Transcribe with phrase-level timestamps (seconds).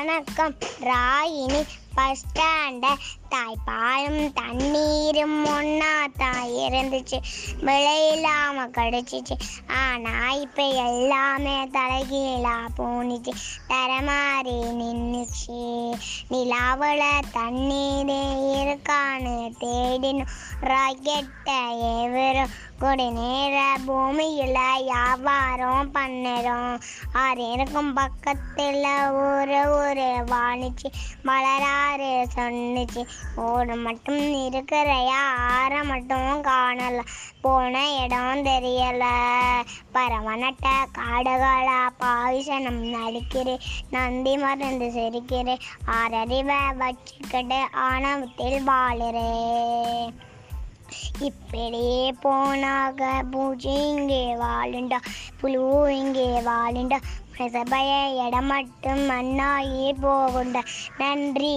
[0.00, 0.54] வணக்கம்.
[0.80, 1.60] ராயினி
[1.94, 2.86] பஸ் ஸ்டாண்ட
[3.30, 7.18] தாய்ப்பாலும் தண்ணீரும் ஒன்னா தான் இருந்துச்சு.
[7.60, 9.36] விலையில்லாம கிடைச்சிச்சு.
[9.66, 13.32] ஆனா இப்ப எல்லாமே தலைகீழா போனிச்சு.
[13.68, 15.94] தரமாறி நின்னுச்சு.
[16.30, 17.02] நிலாவுல
[17.32, 18.22] தண்ணீரே
[18.56, 20.26] இருக்கான்னு தேடினும்
[20.60, 21.48] ராக்கெட்ட
[22.02, 26.80] எவரும் கொடி நேர பூமியில வியாபாரம் பண்ணுறோம்.
[27.52, 30.88] இருக்கும் பக்கத்துல ஒரு ஒரு வாணிச்சு
[31.80, 33.02] மலராறு சொன்னிச்சு?
[33.36, 36.98] ஓடு மட்டும் இருக்கிறையா யார மட்டும் காணல.
[37.40, 39.04] போன இடம் தெரியல.
[39.94, 40.66] பரவனட்ட
[40.98, 49.89] காடுகளா பாய்சனம் நடிக்கிறேன் நந்தி மருந்து சிரிக்கிறேன் ஆறறிவை வச்சுக்கிட்டு ஆணவத்தில் வாழுறேன்
[51.20, 54.98] இப்படியே போனாக பூஜை இங்கே வாழுண்டா
[55.40, 56.98] புழு இங்கே வாழுண்டா
[57.52, 60.62] சபைய இடம் மட்டும் மண்ணாயே போகுண்டா.
[60.98, 61.54] நன்றி.